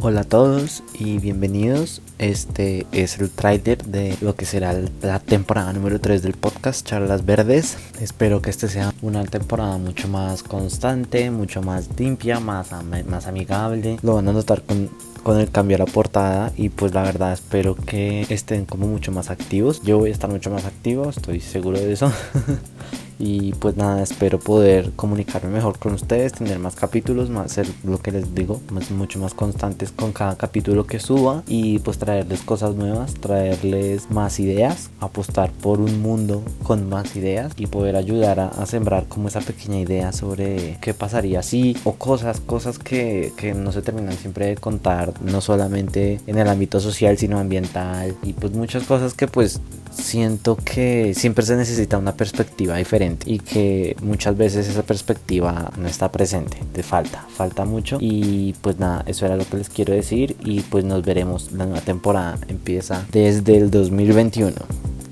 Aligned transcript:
Hola 0.00 0.20
a 0.20 0.24
todos 0.24 0.84
y 0.96 1.18
bienvenidos. 1.18 2.02
Este 2.18 2.86
es 2.92 3.18
el 3.18 3.30
trailer 3.30 3.84
de 3.84 4.16
lo 4.20 4.36
que 4.36 4.46
será 4.46 4.72
la 5.02 5.18
temporada 5.18 5.72
número 5.72 6.00
3 6.00 6.22
del 6.22 6.34
podcast 6.34 6.86
Charlas 6.86 7.26
Verdes. 7.26 7.76
Espero 8.00 8.40
que 8.40 8.50
este 8.50 8.68
sea 8.68 8.94
una 9.02 9.24
temporada 9.24 9.76
mucho 9.76 10.06
más 10.06 10.44
constante, 10.44 11.32
mucho 11.32 11.62
más 11.62 11.88
limpia, 11.98 12.38
más, 12.38 12.70
más 13.08 13.26
amigable. 13.26 13.98
Lo 14.02 14.14
van 14.14 14.28
a 14.28 14.32
notar 14.32 14.62
con, 14.62 14.88
con 15.24 15.40
el 15.40 15.50
cambio 15.50 15.74
a 15.74 15.80
la 15.80 15.86
portada 15.86 16.52
y 16.56 16.68
pues 16.68 16.94
la 16.94 17.02
verdad 17.02 17.32
espero 17.32 17.74
que 17.74 18.24
estén 18.28 18.66
como 18.66 18.86
mucho 18.86 19.10
más 19.10 19.30
activos. 19.30 19.82
Yo 19.82 19.98
voy 19.98 20.10
a 20.10 20.12
estar 20.12 20.30
mucho 20.30 20.48
más 20.48 20.64
activo, 20.64 21.10
estoy 21.10 21.40
seguro 21.40 21.76
de 21.76 21.92
eso. 21.92 22.12
y 23.18 23.52
pues 23.54 23.76
nada 23.76 24.02
espero 24.02 24.38
poder 24.38 24.92
comunicarme 24.94 25.50
mejor 25.50 25.78
con 25.78 25.94
ustedes 25.94 26.32
tener 26.32 26.58
más 26.58 26.76
capítulos 26.76 27.30
más 27.30 27.52
ser 27.52 27.66
lo 27.84 27.98
que 27.98 28.12
les 28.12 28.34
digo 28.34 28.60
más, 28.70 28.90
mucho 28.90 29.18
más 29.18 29.34
constantes 29.34 29.92
con 29.92 30.12
cada 30.12 30.36
capítulo 30.36 30.86
que 30.86 31.00
suba 31.00 31.42
y 31.46 31.78
pues 31.80 31.98
traerles 31.98 32.42
cosas 32.42 32.74
nuevas 32.74 33.14
traerles 33.14 34.10
más 34.10 34.38
ideas 34.40 34.90
apostar 35.00 35.50
por 35.50 35.80
un 35.80 36.00
mundo 36.00 36.42
con 36.62 36.88
más 36.88 37.16
ideas 37.16 37.52
y 37.56 37.66
poder 37.66 37.96
ayudar 37.96 38.40
a, 38.40 38.66
sembrar 38.66 39.06
como 39.08 39.28
esa 39.28 39.40
pequeña 39.40 39.80
idea 39.80 40.12
sobre 40.12 40.76
qué 40.82 40.92
pasaría 40.92 41.42
si 41.42 41.76
o 41.84 41.94
cosas 41.94 42.40
cosas 42.40 42.78
que, 42.78 43.32
que 43.36 43.54
no 43.54 43.72
se 43.72 43.80
terminan 43.80 44.12
siempre 44.12 44.46
de 44.46 44.56
contar 44.56 45.14
no 45.22 45.40
solamente 45.40 46.20
en 46.26 46.38
el 46.38 46.48
ámbito 46.48 46.80
social 46.80 47.16
sino 47.16 47.38
ambiental 47.38 48.14
y 48.22 48.34
pues 48.34 48.52
muchas 48.52 48.84
cosas 48.84 49.14
que 49.14 49.26
pues 49.26 49.60
siento 50.00 50.56
que 50.56 51.12
siempre 51.14 51.44
se 51.44 51.56
necesita 51.56 51.98
una 51.98 52.14
perspectiva 52.14 52.76
diferente 52.76 53.30
y 53.30 53.38
que 53.38 53.96
muchas 54.02 54.36
veces 54.36 54.68
esa 54.68 54.82
perspectiva 54.82 55.70
no 55.76 55.88
está 55.88 56.10
presente, 56.10 56.58
te 56.72 56.82
falta, 56.82 57.26
falta 57.28 57.64
mucho 57.64 57.98
y 58.00 58.54
pues 58.60 58.78
nada, 58.78 59.04
eso 59.06 59.26
era 59.26 59.36
lo 59.36 59.46
que 59.46 59.56
les 59.56 59.68
quiero 59.68 59.92
decir 59.92 60.36
y 60.40 60.60
pues 60.60 60.84
nos 60.84 61.04
veremos, 61.04 61.52
la 61.52 61.66
nueva 61.66 61.80
temporada 61.80 62.38
empieza 62.48 63.06
desde 63.10 63.56
el 63.56 63.70
2021. 63.70 64.54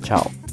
Chao. 0.03 0.46